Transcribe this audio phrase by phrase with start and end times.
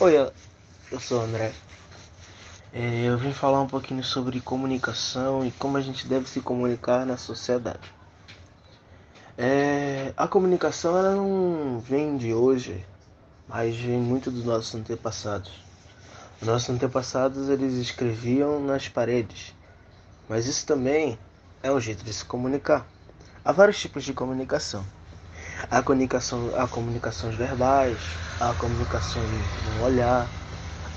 [0.00, 0.16] Oi,
[0.90, 1.52] eu sou o André.
[2.72, 7.06] É, eu vim falar um pouquinho sobre comunicação e como a gente deve se comunicar
[7.06, 7.92] na sociedade.
[9.36, 12.84] É, a comunicação ela não vem de hoje,
[13.46, 15.52] mas vem muito dos nossos antepassados.
[16.40, 19.54] Os nossos antepassados eles escreviam nas paredes,
[20.28, 21.16] mas isso também
[21.62, 22.88] é um jeito de se comunicar.
[23.44, 24.84] Há vários tipos de comunicação.
[25.70, 30.28] Há comunicação, há comunicações verbais, há comunicações no olhar,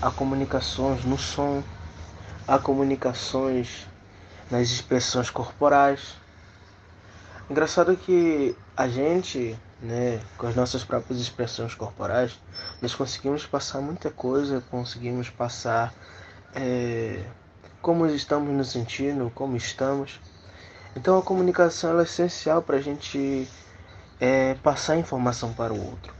[0.01, 1.63] há comunicações no som,
[2.47, 3.87] há comunicações
[4.49, 6.15] nas expressões corporais.
[7.49, 12.39] Engraçado que a gente, né, com as nossas próprias expressões corporais,
[12.81, 15.93] nós conseguimos passar muita coisa, conseguimos passar
[16.55, 17.23] é,
[17.81, 20.19] como estamos nos sentindo, como estamos.
[20.95, 23.47] Então a comunicação é essencial para a gente
[24.19, 26.13] é, passar informação para o outro.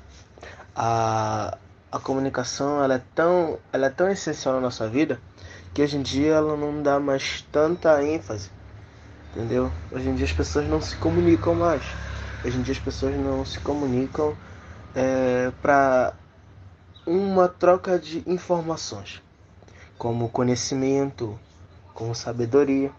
[0.75, 1.57] A,
[1.91, 5.19] a comunicação ela é, tão, ela é tão essencial na nossa vida
[5.73, 8.49] que hoje em dia ela não dá mais tanta ênfase,
[9.31, 9.71] entendeu?
[9.91, 11.83] Hoje em dia as pessoas não se comunicam mais.
[12.43, 14.35] Hoje em dia as pessoas não se comunicam
[14.95, 16.13] é, para
[17.05, 19.21] uma troca de informações,
[19.97, 21.37] como conhecimento,
[21.93, 22.91] como sabedoria.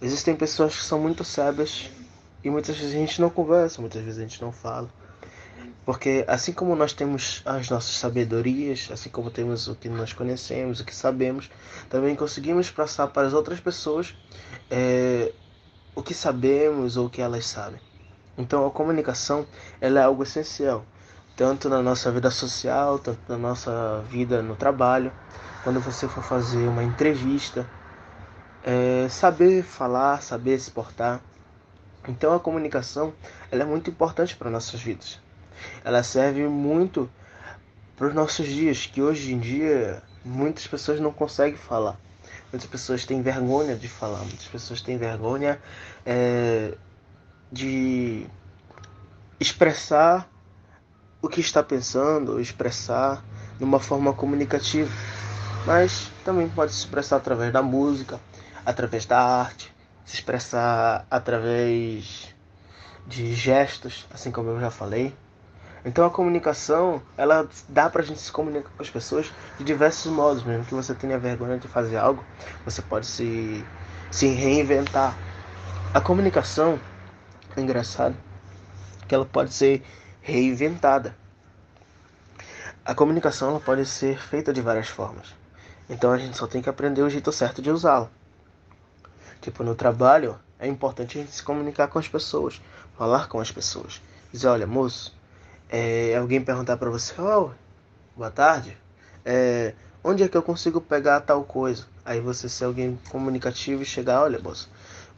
[0.00, 1.90] Existem pessoas que são muito sábias
[2.42, 4.88] e muitas vezes a gente não conversa, muitas vezes a gente não fala.
[5.84, 10.80] Porque assim como nós temos as nossas sabedorias, assim como temos o que nós conhecemos,
[10.80, 11.50] o que sabemos,
[11.88, 14.14] também conseguimos passar para as outras pessoas
[14.70, 15.32] é,
[15.94, 17.80] o que sabemos ou o que elas sabem.
[18.36, 19.46] Então a comunicação
[19.80, 20.84] ela é algo essencial,
[21.36, 25.12] tanto na nossa vida social, tanto na nossa vida no trabalho,
[25.64, 27.66] quando você for fazer uma entrevista,
[28.62, 31.20] é, saber falar, saber se portar.
[32.08, 33.12] Então a comunicação
[33.50, 35.20] ela é muito importante para nossas vidas.
[35.84, 37.10] Ela serve muito
[37.96, 41.98] para os nossos dias, que hoje em dia muitas pessoas não conseguem falar.
[42.52, 45.60] Muitas pessoas têm vergonha de falar, muitas pessoas têm vergonha
[46.04, 46.74] é,
[47.52, 48.26] de
[49.38, 50.28] expressar
[51.22, 53.22] o que está pensando, expressar
[53.58, 54.90] de uma forma comunicativa.
[55.66, 58.18] Mas também pode se expressar através da música,
[58.64, 59.72] através da arte,
[60.10, 62.34] se expressar através
[63.06, 65.14] de gestos, assim como eu já falei.
[65.84, 70.42] Então a comunicação, ela dá pra gente se comunicar com as pessoas de diversos modos,
[70.42, 72.24] mesmo que você tenha vergonha de fazer algo,
[72.64, 73.64] você pode se,
[74.10, 75.16] se reinventar.
[75.94, 76.76] A comunicação,
[77.56, 78.16] é engraçado,
[79.06, 79.80] que ela pode ser
[80.22, 81.14] reinventada.
[82.84, 85.28] A comunicação ela pode ser feita de várias formas.
[85.88, 88.10] Então a gente só tem que aprender o jeito certo de usá-la.
[89.40, 92.60] Tipo, no trabalho, é importante a gente se comunicar com as pessoas,
[92.96, 94.02] falar com as pessoas.
[94.30, 95.16] Dizer, olha, moço,
[95.68, 97.50] é, alguém perguntar para você, oh,
[98.14, 98.76] boa tarde,
[99.24, 99.74] é,
[100.04, 101.86] onde é que eu consigo pegar tal coisa?
[102.04, 104.68] Aí você ser alguém comunicativo e chegar, olha, moço,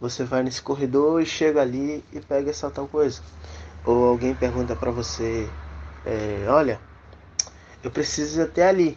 [0.01, 3.21] você vai nesse corredor e chega ali e pega essa tal coisa.
[3.85, 5.53] Ou alguém pergunta para você,
[6.05, 6.81] é, olha,
[7.83, 8.97] eu preciso ir até ali,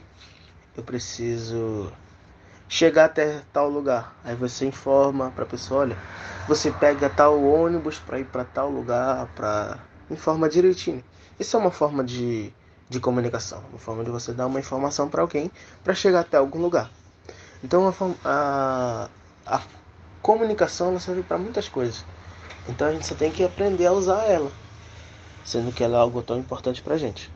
[0.78, 1.92] eu preciso
[2.68, 4.16] chegar até tal lugar.
[4.24, 5.98] Aí você informa para a pessoa, olha,
[6.48, 11.04] você pega tal ônibus para ir para tal lugar, para informa direitinho.
[11.40, 12.52] Isso é uma forma de,
[12.90, 15.52] de comunicação, uma forma de você dar uma informação para alguém
[15.84, 16.90] para chegar até algum lugar.
[17.64, 17.90] Então a,
[18.24, 19.10] a,
[19.46, 19.62] a
[20.22, 22.06] comunicação ela serve para muitas coisas.
[22.68, 24.52] Então a gente só tem que aprender a usar ela,
[25.44, 27.32] sendo que ela é algo tão importante para gente.